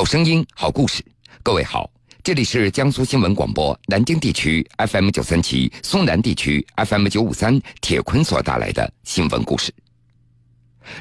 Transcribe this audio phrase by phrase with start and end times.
[0.00, 1.04] 好声音，好故事。
[1.42, 1.90] 各位好，
[2.22, 9.70] 这里是江苏新闻广播南京地区 FM 九三七、苏南地区 FM 九五三铁坤所带来的新闻故事。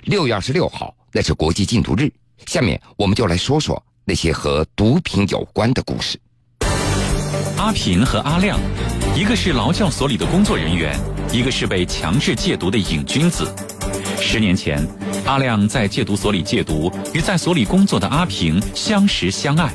[0.04, 2.12] 六月二十六号，那是国际禁毒日。
[2.46, 6.20] 下面我们就来说说那些和毒品有关的故事。
[7.56, 8.60] 阿平和阿亮，
[9.16, 10.94] 一个是劳教所里的工作人员，
[11.32, 13.50] 一个是被强制戒毒的瘾君子。
[14.20, 14.86] 十年前，
[15.30, 19.72] 阿亮在戒毒所里戒毒，与在所里工作的阿平相识相爱，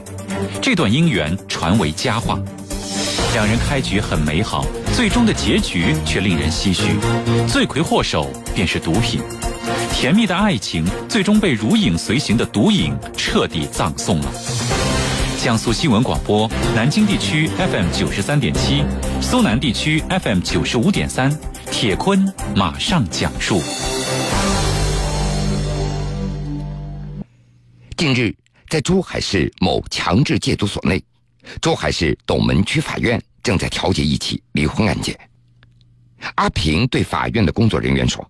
[0.60, 2.36] 这段姻缘传为佳话。
[3.34, 6.96] 两人开局很美好，最终的结局却令人唏嘘，
[7.46, 9.20] 罪魁祸首便是毒品。
[9.92, 14.32] 甜蜜的爱情最终被如影随形的毒瘾彻底葬送了。
[15.38, 18.82] 江苏新闻广播南京地区 FM 九十三点七，
[19.20, 21.32] 苏南地区 FM 九十五点三，
[21.70, 22.26] 铁坤
[22.56, 23.62] 马上讲述。
[28.74, 31.00] 在珠海市某强制戒毒所内，
[31.62, 35.16] 珠海市斗门区法院正在调解一起离婚案件。
[36.34, 38.28] 阿平对法院的工作人员说：“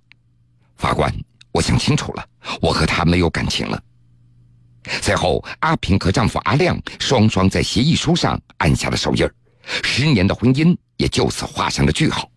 [0.76, 1.10] 法官，
[1.50, 2.28] 我想清楚了，
[2.60, 3.82] 我和他没有感情了。”
[5.00, 9.26] 随后，阿平和丈夫阿亮双双在协议书上按下了手印
[9.82, 12.30] 十年的婚姻也就此画上了句号。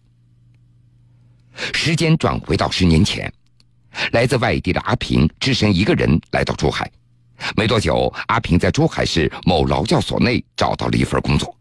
[1.74, 3.30] 时间转回到十年前，
[4.14, 6.90] 来自外地的阿平只身一个人来到珠海。
[7.56, 11.56] 没多久，阿平在珠海市某劳教所内找到了一份工作。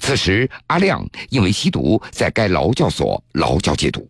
[0.00, 4.08] 此时，阿亮因为吸毒，在该劳教所劳教戒毒。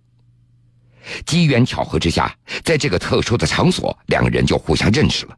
[1.26, 5.36] 机缘巧合之下，在这个特殊的场所，两个人就互相认识了。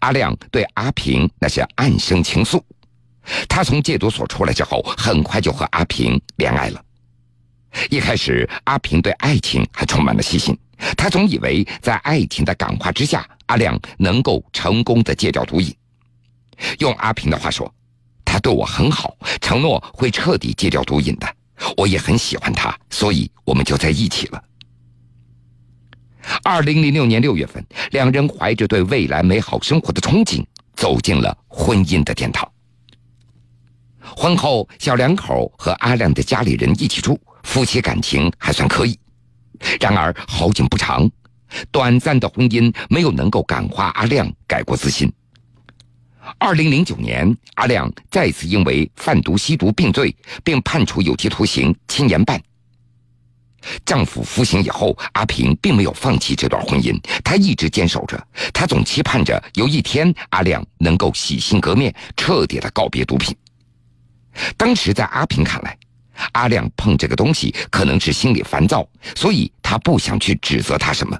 [0.00, 2.60] 阿亮对阿平那是暗生情愫。
[3.48, 6.82] 他从戒毒所出来之后，很快就和阿平恋爱了。
[7.90, 10.58] 一开始，阿平对爱情还充满了信心，
[10.96, 13.28] 他总以为在爱情的感化之下。
[13.48, 15.74] 阿亮能够成功的戒掉毒瘾，
[16.80, 17.74] 用阿平的话说，
[18.22, 21.26] 他对我很好，承诺会彻底戒掉毒瘾的。
[21.74, 24.44] 我也很喜欢他，所以我们就在一起了。
[26.42, 30.44] 二零零六年六月份，两人怀着对未来美好生活的憧憬，
[30.76, 32.46] 走进了婚姻的殿堂。
[34.14, 39.00] 婚后，小两口和阿亮的家里人一起住，夫妻感情还算可以。
[39.80, 41.10] 然而好景不长。
[41.70, 45.10] 短暂的婚姻没有能够感化阿亮改过自新。
[46.36, 50.14] 二零零九年，阿亮再次因为贩毒吸毒并罪，
[50.44, 52.38] 并判处有期徒刑七年半。
[53.86, 56.94] 丈夫服刑以后，阿平并没有放弃这段婚姻，
[57.24, 63.34] 她一直坚守着，她总期盼着有一天阿亮能够洗心革面，彻底的告别毒品。
[64.58, 65.77] 当时在阿平看来，
[66.32, 71.18] 阿亮碰这个东西可能是心里烦躁，所以他不想去指责他什么。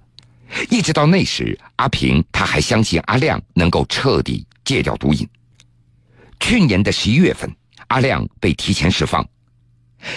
[0.70, 5.28] 一直到那时，阿平他还相信阿亮能够彻底戒掉毒瘾。
[6.40, 7.54] 去年的十一月份，
[7.88, 9.26] 阿亮被提前释放。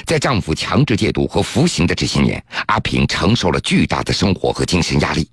[0.06, 5.28] 在丈夫强制戒毒和服刑的这些年，阿平承受了巨大的生活和精神压力，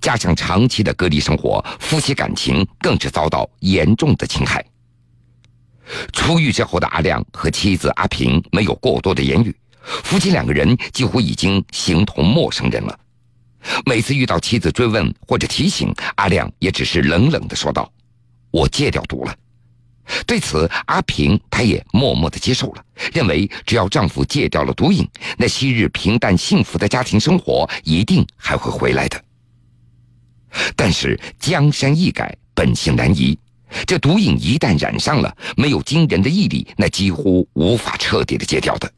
[0.00, 4.64] 加上长期的隔离生活，夫妻感情更是遭到严重的侵害。
[6.12, 12.98] 出狱之后的阿亮和妻子阿平没有过多的言语，夫妻两个人几乎已经形同陌生人了。
[13.86, 17.90] 每次遇到妻子追问或者提醒，阿亮也只是冷冷的说道
[18.50, 19.34] ：“我戒掉毒了。”
[20.26, 22.84] 对此，阿平她也默默的接受了，
[23.14, 25.08] 认为只要丈夫戒掉了毒瘾，
[25.38, 29.24] 那昔日平淡幸福的家庭生活一定还会回来的。
[30.76, 33.38] 但是江山易改，本性难移，
[33.86, 38.90] 这毒瘾一旦染上了，没有惊人的毅力，那几乎无法彻底的戒掉的。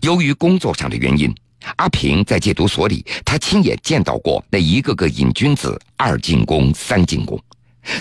[0.00, 1.34] 由于工作上的原因。
[1.76, 7.38] 阿平在戒毒所里，他亲眼见到过那一个个瘾君子二进宫、三进宫，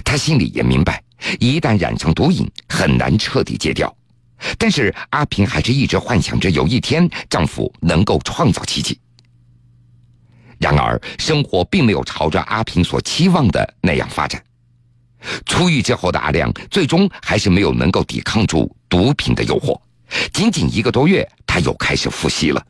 [0.01, 1.03] 他心里也明白，
[1.41, 3.93] 一旦染上毒瘾，很难彻底戒掉。
[4.57, 8.97] 但是阿平还是一直幻想着有一天丈夫能够创造奇迹。
[10.57, 14.41] 然而生活并没有朝着阿平所期望的那样发展。
[15.45, 19.79] 出狱之后的阿亮，最终还是没有能够抵抗住毒品的诱惑，
[20.31, 22.66] 仅仅一个多月，他又开始复吸了。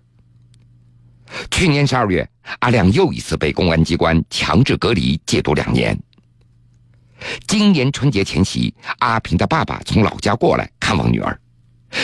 [1.51, 2.27] 去年十二月，
[2.59, 5.97] 阿亮又一次被公安机关强制隔离戒毒两年。
[7.47, 11.39] 今年春节前夕，阿平的爸爸从老家过来看望女儿，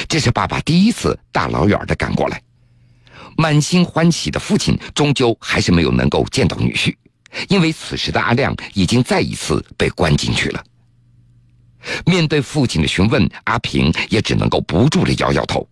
[0.07, 2.42] 这是爸爸第一次大老远的赶过来。
[3.38, 6.95] 满心欢喜的父亲，终究还是没有能够见到女婿，
[7.50, 10.63] 因为此时的阿亮已经再一次被关进去了。
[12.06, 15.68] 面对父亲的询问，阿平也只能够不住的摇摇头。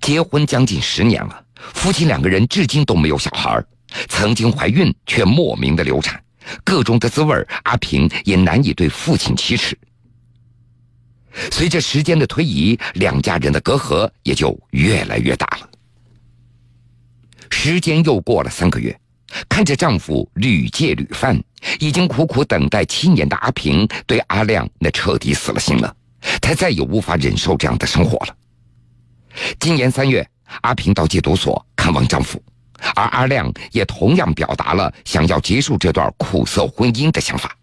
[0.00, 1.44] 结婚将近十年了。
[1.72, 3.64] 夫妻两个人至今都没有小孩
[4.08, 6.22] 曾经怀孕却莫名的流产，
[6.62, 9.78] 各种的滋味阿平也难以对父亲启齿。
[11.50, 15.70] 随着时间的推移，两家人的隔阂也就越来越大了。
[17.50, 18.98] 时间又过了三个月，
[19.48, 21.42] 看着丈夫屡戒屡犯，
[21.80, 25.96] 已经苦苦等待七年的阿平，对阿亮那彻底死了心了。
[26.40, 28.36] 她再也无法忍受这样的生活了。
[29.58, 30.26] 今年三月，
[30.62, 32.42] 阿平到戒毒所看望丈夫，
[32.94, 37.56] 而阿亮也同样表达了想要结束这段苦涩婚姻的想法。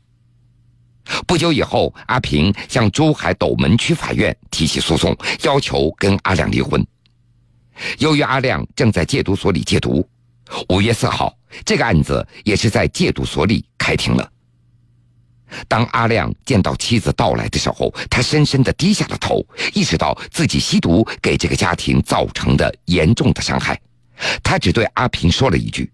[1.25, 6.85] 不久以后，阿平向珠海斗门区法院提起诉讼，要求跟阿亮离婚。
[7.97, 10.07] 由于阿亮正在戒毒所里戒毒，
[10.69, 14.31] 五月四号，这个案子也是在戒毒所里开庭了。
[15.67, 23.79] 当阿亮见到妻子到来的时候，他深深的低下了头，意识到自己吸毒给这个家庭造成的严重的伤害。
[24.41, 25.91] 他只对阿平说了一句：“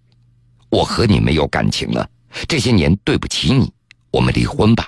[0.69, 2.07] 我和你没有感情了，
[2.48, 3.71] 这些年对不起你，
[4.12, 4.88] 我们离婚吧。”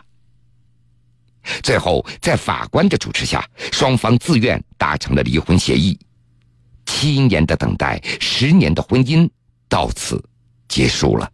[1.64, 5.98] 最后，在法官的主持下，双方自愿达成了离婚协议。
[6.86, 9.28] 七年的等待，十年的婚姻，
[9.70, 10.22] 到此
[10.68, 11.32] 结束了。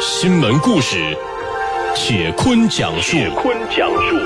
[0.00, 1.18] 新闻故事，
[1.96, 3.10] 铁坤讲述。
[3.10, 4.16] 铁坤讲述。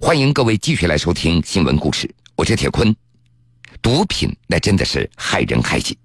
[0.00, 2.96] 欢迎各位继续来收听新闻故事，我是铁坤。
[3.82, 5.98] 毒品那真的是害人害己。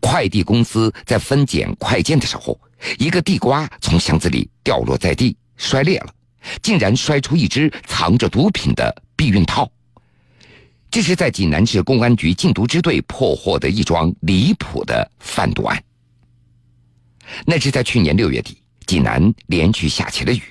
[0.00, 2.58] 快递公司在分拣快件的时候，
[2.98, 6.14] 一个地瓜从箱子里掉落在地，摔裂了，
[6.62, 9.68] 竟然摔出一只藏着毒品的避孕套。
[10.90, 15.80] 这是在济南市公安局禁毒支队破获的一桩离谱的贩毒案。
[17.46, 20.42] 那是在去年六月底，济南连续下起了雨，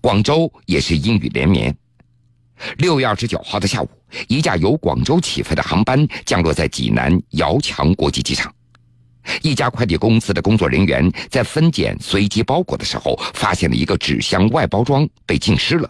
[0.00, 1.74] 广州也是阴雨连绵。
[2.78, 3.88] 六月二十九号的下午，
[4.26, 8.52] 一架由广州起飞的航班降落在济南遥墙国际机场。
[9.42, 15.88] 一家快递公司的工作人员在分拣随机包裹的时候，发现了一个纸箱外包装被浸湿了。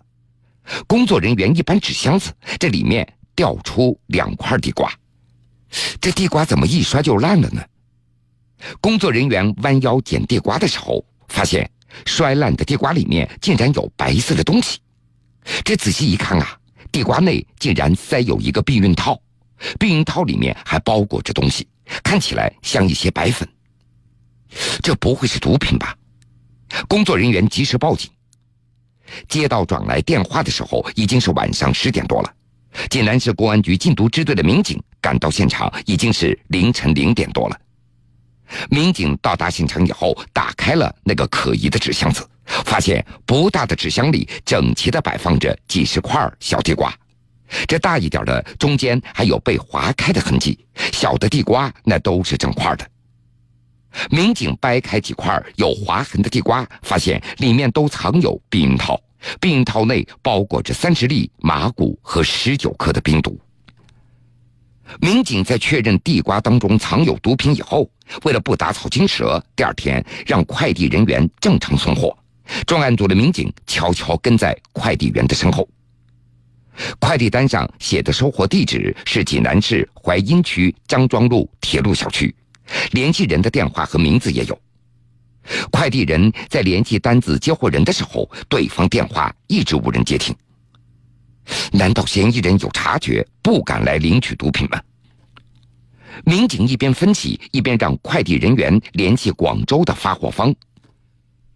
[0.86, 4.92] 工作人员一搬纸箱子，这里面掉出两块地瓜。
[6.00, 7.62] 这地瓜怎么一摔就烂了呢？
[8.80, 11.70] 工作人员弯腰捡地瓜的时候，发现
[12.06, 14.78] 摔烂的地瓜里面竟然有白色的东西。
[15.64, 16.58] 这仔细一看啊，
[16.90, 19.20] 地瓜内竟然塞有一个避孕套，
[19.78, 21.68] 避孕套里面还包裹着东西。
[22.02, 23.46] 看起来像一些白粉，
[24.82, 25.94] 这不会是毒品吧？
[26.88, 28.10] 工作人员及时报警。
[29.28, 32.34] 接到转来电话的时候，已经是晚上十点多了。
[32.90, 37.58] 济南市公安局禁毒支队的民警赶到现场，已经是凌晨零点多了。
[38.70, 46.94] 民警到达现场以后，打开了那个可疑的纸箱子，发现不大的纸箱里整齐的摆放着几十块小地瓜。
[47.66, 50.58] 这大一点的中间还有被划开的痕迹，
[50.92, 52.86] 小的地瓜那都是整块的。
[54.10, 59.00] 民警掰开几块有划痕的地瓜，发现里面都藏有避孕套，
[59.40, 63.38] 避孕套内包裹着三十粒麻古和十九克的冰毒。
[65.00, 67.90] 民警在确认地瓜当中藏有毒品以后，
[68.22, 72.16] 为了不打草惊蛇，第二天让快递人员正常送货。
[72.66, 75.66] 专案组的民警悄悄跟在快递员的身后。
[76.98, 82.34] 快递单上写的收货地址是济南市淮阴区张庄路铁路小区，
[82.90, 84.60] 联系人的电话和名字也有。
[85.70, 90.34] 快递人在联系单子接货人的时候，对方电话一直无人接听。
[91.72, 94.80] 难道嫌疑人有察觉，不敢来领取毒品吗？
[96.24, 100.54] 民警一边分析，一边让快递人员联系广州的发货方。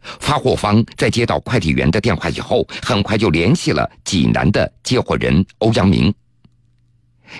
[0.00, 6.12] 发货方在接到快递员的电话以后，很快就联系了济南的接货人欧阳明。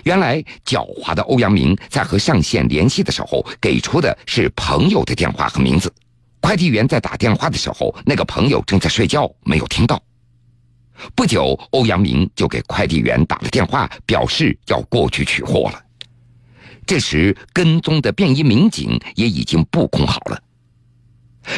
[0.03, 5.91] 原来，狡猾的欧阳明在和上线联系的时候，给出的是朋友的电话和名字。
[6.41, 10.01] 快递员在打电话的时候，那个朋友正在睡觉，没有听到。
[11.15, 15.81] 不久，欧阳明就给快递员打了电话，表示要过去取货了。
[16.85, 20.41] 这时，跟踪的便衣民警也已经布控好了。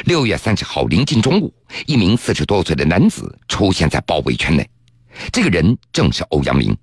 [0.06, 1.54] 六月三十号临近中午，
[1.86, 4.70] 一名四十多岁的男子出现在包围圈内。
[5.32, 6.76] 这个人正是欧阳明，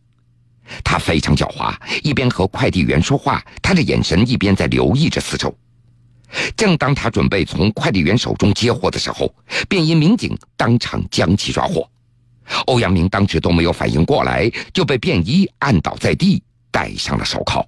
[0.82, 5.54] 他非常狡猾，一边和快递员说话，他的眼神一边在留意着四周。
[6.56, 9.34] 正当他准备从快递员手中接货的时候，
[9.68, 11.88] 便衣民警当场将其抓获。
[12.66, 17.66] 欧阳明当时都没有反应过来，就被便衣按倒在地，戴上了手铐。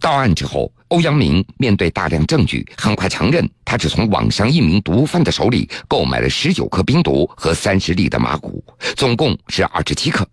[0.00, 8.64] 到案之后，欧阳明面对大量证据，很快承认他只从网上一名毒贩的手里购买了十九克冰毒和三十粒的麻古，
[8.96, 10.26] 总共是二十七克。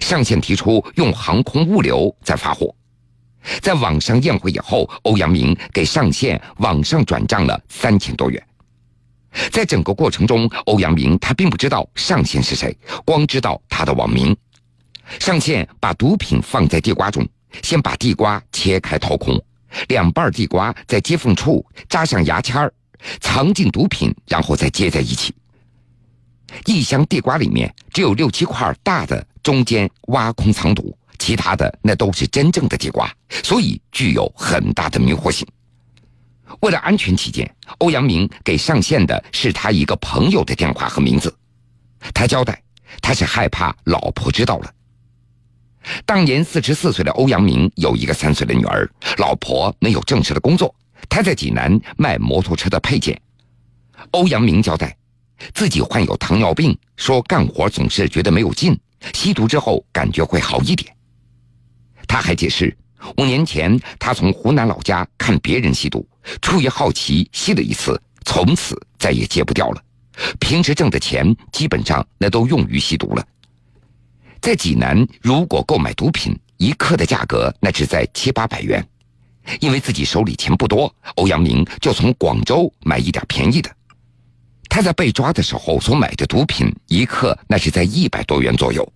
[0.00, 2.74] 上线提出用航空物流再发货。
[3.60, 8.42] 在网上宴会以后，欧阳明给上线网上转账了三千多元。
[9.52, 14.36] 在整个过程中，欧阳明他并不知道上线是谁，光知道他的网名。
[15.18, 17.26] 上线把毒品放在地瓜中，
[17.62, 19.40] 先把地瓜切开掏空，
[19.88, 22.72] 两半地瓜在接缝处扎上牙签儿，
[23.20, 25.34] 藏进毒品，然后再接在一起。
[26.66, 33.12] 一箱地瓜里面只有六七块大的，中间挖空藏毒，其他的那都是真正的地瓜，
[33.42, 35.46] 所以具有很大的迷惑性。
[36.60, 41.34] 为了安全起见，欧阳明给上线的是他一个朋友的电话和名字。
[42.14, 42.62] 他交代，
[43.00, 44.72] 他是害怕老婆知道了。
[46.04, 50.74] 当年四十四岁的欧阳明有一个三岁的女儿，老婆没有正式的工作，
[51.08, 53.20] 他在济南卖摩托车的配件。
[54.12, 54.96] 欧阳明交代。
[55.54, 58.78] 自己患有糖尿病，说干活总是觉得没有劲，
[59.14, 60.94] 吸毒之后感觉会好一点。
[62.10, 62.76] 他还解释，
[63.18, 66.04] 五年前他从湖南老家看别人吸毒，
[66.42, 69.80] 出于好奇吸了一次，从此再也戒不掉了。
[70.40, 73.24] 平时挣的钱基本上那都用于吸毒了。
[74.40, 78.84] 在济南，如果购买毒品，一克的价格那只在七八百元。
[79.60, 83.70] 因为自己手里钱不多，欧阳明就从广州买一点便宜的。
[84.68, 88.92] 他在被抓的时候所买的毒品一克那是在一百多元左右。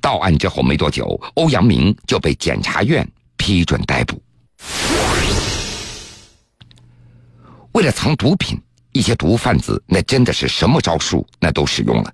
[0.00, 3.06] 到案之后没多久，欧阳明就被检察院
[3.36, 4.20] 批准逮捕。
[7.72, 8.58] 为了藏毒品，
[8.92, 12.12] 一些毒贩子那真的是什么招数那都使用了。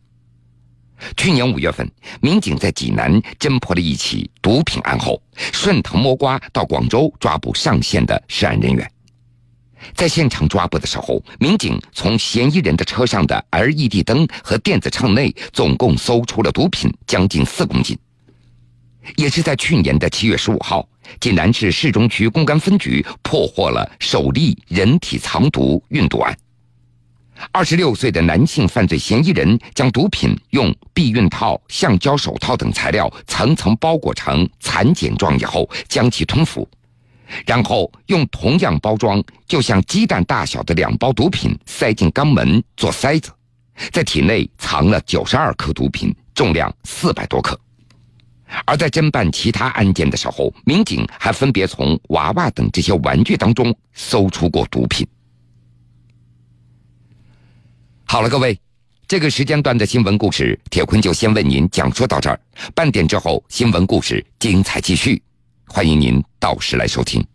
[1.17, 1.89] 去年五月份，
[2.21, 5.21] 民警在济南侦破了一起毒品案后，
[5.53, 8.89] 顺藤摸瓜到广州抓捕上线的涉案人员。
[9.95, 17.99] 在现场抓捕的时候，民警从嫌疑人的车上的 LED 灯和电子秤内，总共搜出了毒品将近四公斤。
[19.17, 26.37] 也是在去年的七月十五号，济南市市中区公安分局破获了首例人体藏毒运毒案。
[27.51, 36.69] 二十六岁的男性犯罪嫌疑人将毒品用避孕套、橡胶手套等材料层层包裹成蚕茧状以后，将其吞服。
[37.47, 43.31] 然后用同样包装，就像鸡蛋大小的两包毒品塞进肛门做塞子，
[43.91, 47.59] 在体内藏了九十二克毒品，重量四百多克。
[48.67, 55.07] 而在侦办其他案件的时候，民警还分别从娃娃等这些玩具当中搜出过毒品。
[58.05, 58.61] 好了，各位，
[59.09, 62.39] 这个时间段的新闻故事，铁坤就先为您讲述到这儿。
[62.75, 65.23] 半点之后，新闻故事精彩继续。
[65.75, 67.32] 欢迎您到时来收听。